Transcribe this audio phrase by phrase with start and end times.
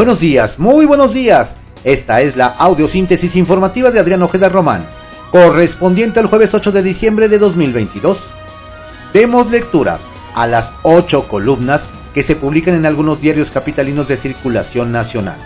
[0.00, 1.58] Buenos días, muy buenos días.
[1.84, 4.88] Esta es la audiosíntesis informativa de Adrián Ojeda Román,
[5.30, 8.30] correspondiente al jueves 8 de diciembre de 2022.
[9.12, 10.00] Demos lectura
[10.34, 15.36] a las ocho columnas que se publican en algunos diarios capitalinos de circulación nacional.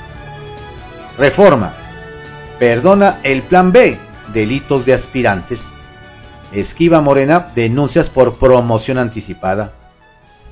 [1.18, 1.75] Reforma.
[2.61, 3.98] Perdona el plan B.
[4.32, 5.62] Delitos de aspirantes.
[6.52, 9.73] Esquiva Morena denuncias por promoción anticipada.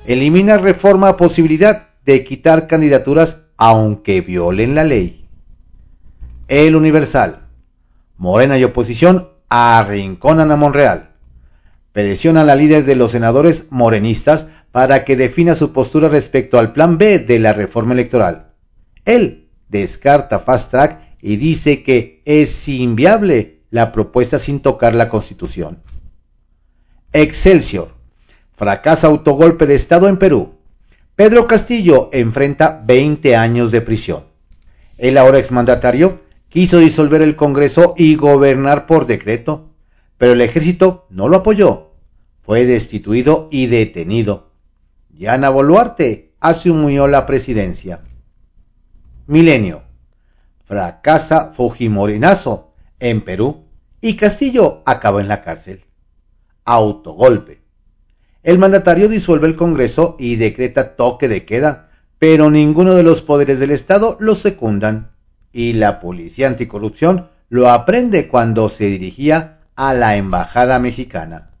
[0.05, 5.27] Elimina reforma posibilidad de quitar candidaturas aunque violen la ley.
[6.47, 7.47] El Universal.
[8.17, 11.11] Morena y oposición arrinconan a Monreal.
[11.91, 16.73] Presiona a la líder de los senadores morenistas para que defina su postura respecto al
[16.73, 18.53] plan B de la reforma electoral.
[19.05, 25.81] Él descarta Fast Track y dice que es inviable la propuesta sin tocar la Constitución.
[27.11, 27.93] Excelsior.
[28.53, 30.52] Fracasa autogolpe de Estado en Perú.
[31.15, 34.25] Pedro Castillo enfrenta 20 años de prisión.
[34.97, 39.69] El ahora exmandatario quiso disolver el Congreso y gobernar por decreto,
[40.17, 41.91] pero el ejército no lo apoyó.
[42.41, 44.53] Fue destituido y detenido.
[45.11, 48.01] Yana Boluarte asumió la presidencia.
[49.27, 49.83] Milenio.
[50.63, 53.65] Fracasa Fujimorinazo en Perú
[54.01, 55.85] y Castillo acabó en la cárcel.
[56.65, 57.62] Autogolpe.
[58.43, 63.59] El mandatario disuelve el Congreso y decreta toque de queda, pero ninguno de los poderes
[63.59, 65.11] del Estado lo secundan,
[65.53, 71.51] y la Policía Anticorrupción lo aprende cuando se dirigía a la Embajada Mexicana.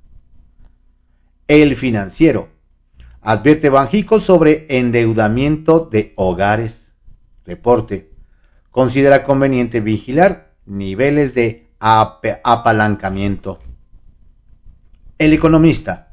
[1.47, 2.49] El financiero.
[3.21, 6.93] Advierte Banjico sobre endeudamiento de hogares.
[7.45, 8.11] Reporte.
[8.71, 13.59] Considera conveniente vigilar niveles de apalancamiento.
[15.17, 16.12] El economista.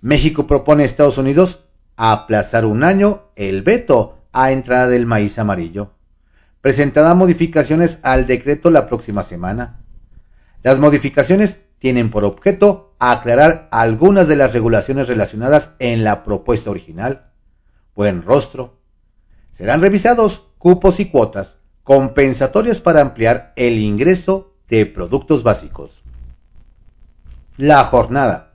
[0.00, 1.64] México propone a Estados Unidos
[1.96, 5.92] aplazar un año el veto a entrada del maíz amarillo.
[6.60, 9.80] Presentará modificaciones al decreto la próxima semana.
[10.62, 17.30] Las modificaciones tienen por objeto aclarar algunas de las regulaciones relacionadas en la propuesta original.
[17.94, 18.80] Buen rostro.
[19.52, 26.02] Serán revisados cupos y cuotas compensatorias para ampliar el ingreso de productos básicos.
[27.56, 28.47] La jornada.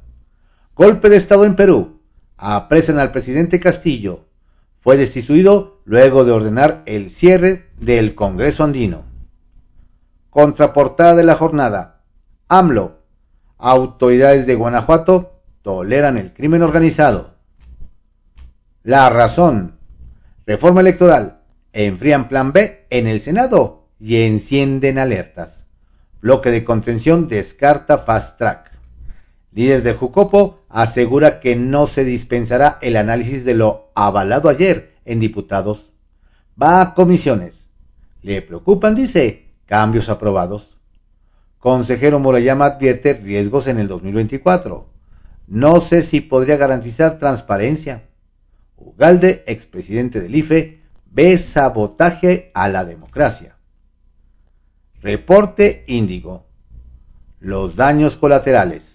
[0.76, 2.02] Golpe de Estado en Perú.
[2.36, 4.26] Apresan al presidente Castillo.
[4.80, 9.06] Fue destituido luego de ordenar el cierre del Congreso andino.
[10.32, 12.02] Contraportada de la jornada.
[12.48, 13.04] AMLO.
[13.60, 17.36] Autoridades de Guanajuato toleran el crimen organizado.
[18.82, 19.78] La razón.
[20.48, 21.44] Reforma electoral.
[21.72, 25.66] Enfrían plan B en el Senado y encienden alertas.
[26.20, 28.73] Bloque de contención descarta fast track
[29.54, 35.20] líder de Jucopo, asegura que no se dispensará el análisis de lo avalado ayer en
[35.20, 35.92] diputados.
[36.62, 37.68] Va a comisiones.
[38.22, 40.78] Le preocupan, dice, cambios aprobados.
[41.60, 44.90] Consejero Murayama advierte riesgos en el 2024.
[45.48, 48.10] No sé si podría garantizar transparencia.
[48.76, 53.58] Ugalde, expresidente del IFE, ve sabotaje a la democracia.
[55.02, 56.48] Reporte Índigo.
[57.40, 58.93] Los daños colaterales.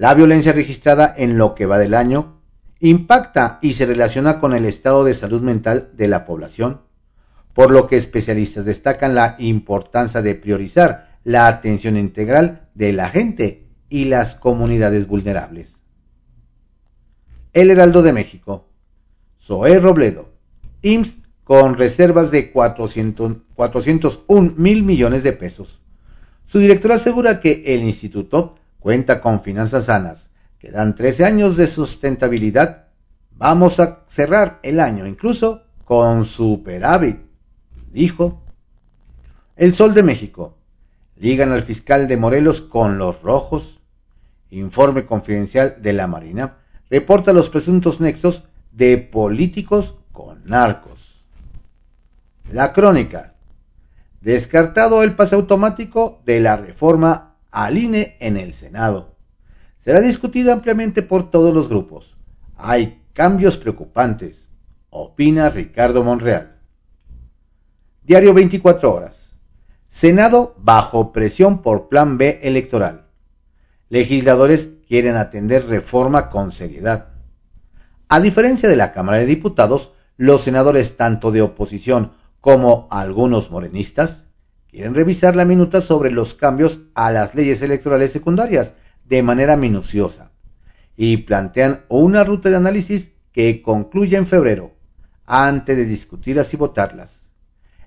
[0.00, 2.40] La violencia registrada en lo que va del año
[2.78, 6.80] impacta y se relaciona con el estado de salud mental de la población,
[7.52, 13.68] por lo que especialistas destacan la importancia de priorizar la atención integral de la gente
[13.90, 15.82] y las comunidades vulnerables.
[17.52, 18.70] El Heraldo de México.
[19.38, 20.32] Zoé Robledo.
[20.80, 25.82] IMSS con reservas de 400, 401 mil millones de pesos.
[26.46, 31.66] Su director asegura que el instituto cuenta con finanzas sanas, que dan 13 años de
[31.66, 32.88] sustentabilidad.
[33.30, 37.20] Vamos a cerrar el año incluso con superávit,
[37.92, 38.42] dijo.
[39.56, 40.56] El Sol de México.
[41.16, 43.80] Ligan al fiscal de Morelos con los rojos.
[44.50, 46.56] Informe confidencial de la Marina
[46.88, 51.24] reporta los presuntos nexos de políticos con narcos.
[52.50, 53.34] La crónica.
[54.20, 59.16] Descartado el pase automático de la reforma al INE en el Senado.
[59.78, 62.16] Será discutida ampliamente por todos los grupos.
[62.56, 64.48] Hay cambios preocupantes,
[64.90, 66.58] opina Ricardo Monreal.
[68.02, 69.32] Diario 24 horas.
[69.86, 73.06] Senado bajo presión por Plan B electoral.
[73.88, 77.08] Legisladores quieren atender reforma con seriedad.
[78.08, 84.24] A diferencia de la Cámara de Diputados, los senadores tanto de oposición como algunos morenistas
[84.70, 88.74] quieren revisar la minuta sobre los cambios a las leyes electorales secundarias
[89.04, 90.30] de manera minuciosa
[90.96, 94.74] y plantean una ruta de análisis que concluye en febrero,
[95.26, 97.20] antes de discutirlas y votarlas.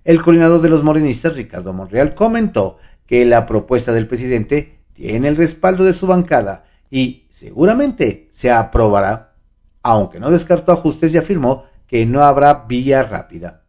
[0.03, 5.37] El coordinador de los morenistas, Ricardo Monreal, comentó que la propuesta del presidente tiene el
[5.37, 9.35] respaldo de su bancada y seguramente se aprobará,
[9.81, 13.63] aunque no descartó ajustes y afirmó que no habrá vía rápida.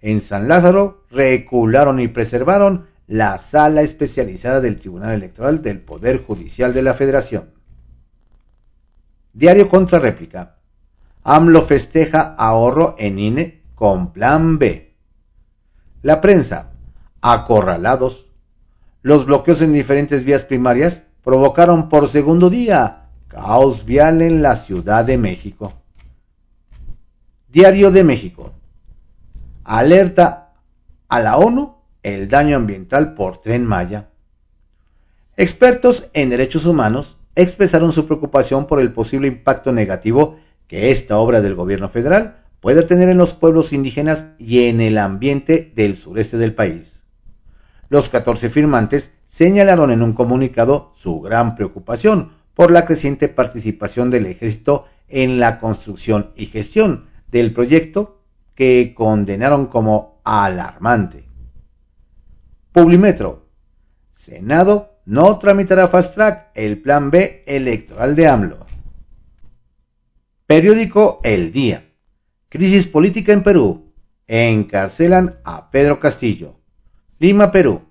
[0.00, 6.72] En San Lázaro recularon y preservaron la sala especializada del Tribunal Electoral del Poder Judicial
[6.72, 7.50] de la Federación.
[9.32, 10.56] Diario contra réplica.
[11.22, 14.94] AMLO festeja ahorro en INE con plan B.
[16.02, 16.72] La prensa.
[17.20, 18.26] Acorralados.
[19.02, 25.04] Los bloqueos en diferentes vías primarias provocaron por segundo día caos vial en la Ciudad
[25.04, 25.72] de México.
[27.48, 28.52] Diario de México.
[29.64, 30.41] Alerta
[31.12, 34.08] a la ONU el daño ambiental por tren Maya.
[35.36, 40.38] Expertos en derechos humanos expresaron su preocupación por el posible impacto negativo
[40.68, 44.96] que esta obra del gobierno federal pueda tener en los pueblos indígenas y en el
[44.96, 47.02] ambiente del sureste del país.
[47.90, 54.24] Los 14 firmantes señalaron en un comunicado su gran preocupación por la creciente participación del
[54.24, 58.22] ejército en la construcción y gestión del proyecto
[58.54, 61.24] que condenaron como alarmante.
[62.72, 63.48] Publimetro.
[64.10, 68.66] Senado no tramitará fast track el plan B electoral de AMLO.
[70.46, 71.88] Periódico El Día.
[72.48, 73.92] Crisis política en Perú.
[74.26, 76.60] Encarcelan a Pedro Castillo.
[77.18, 77.82] Lima, Perú.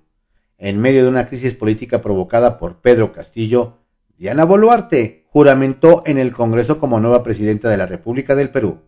[0.58, 3.78] En medio de una crisis política provocada por Pedro Castillo,
[4.16, 8.80] Diana Boluarte juramentó en el Congreso como nueva presidenta de la República del Perú.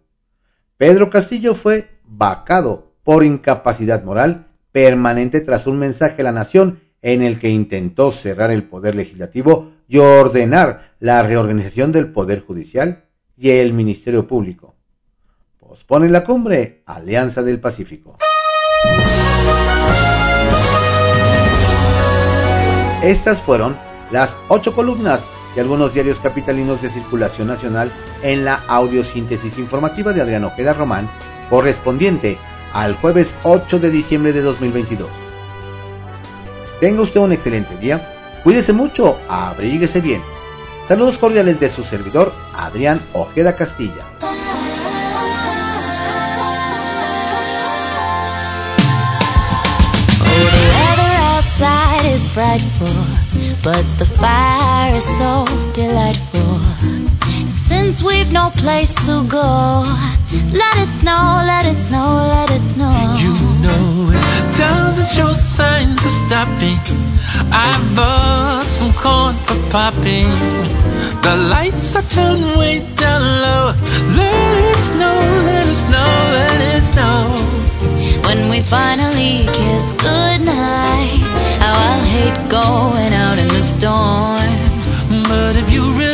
[0.77, 7.23] Pedro Castillo fue vacado por incapacidad moral permanente tras un mensaje a la nación en
[7.23, 13.05] el que intentó cerrar el poder legislativo y ordenar la reorganización del Poder Judicial
[13.37, 14.75] y el Ministerio Público.
[15.61, 18.17] Pospone la cumbre Alianza del Pacífico.
[23.03, 23.77] Estas fueron
[24.11, 27.93] las ocho columnas de algunos diarios capitalinos de circulación nacional
[28.23, 31.11] en la audiosíntesis informativa de Adrián Ojeda Román,
[31.51, 32.39] correspondiente
[32.75, 35.09] al jueves 8 de diciembre de 2022.
[36.81, 40.23] Tenga usted un excelente día, cuídese mucho, abríguese bien.
[40.87, 44.05] Saludos cordiales de su servidor, Adrián Ojeda Castilla.
[57.95, 59.85] Since we've no place to go,
[60.53, 62.91] let it snow, let it snow, let it snow.
[63.23, 66.77] You know it doesn't show signs of stopping.
[67.55, 70.27] I bought some corn for popping.
[71.23, 73.75] The lights are turned way down low.
[74.19, 75.15] Let it snow,
[75.47, 77.31] let it snow, let it snow.
[78.27, 81.23] When we finally kiss goodnight,
[81.63, 84.51] how I'll hate going out in the storm.
[85.31, 86.14] But if you really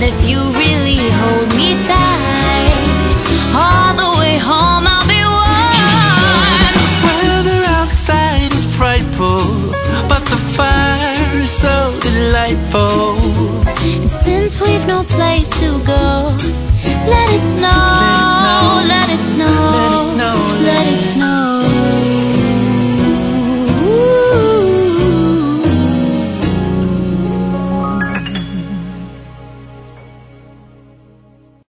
[0.00, 2.80] But if you really hold me tight,
[3.52, 6.72] all the way home I'll be warm.
[7.04, 9.44] Weather outside is frightful,
[10.08, 13.20] but the fire is so delightful.
[13.68, 16.34] And since we've no place to go,
[17.12, 20.64] let it snow, let it snow, let it snow, let it snow.
[20.64, 21.49] Let it snow.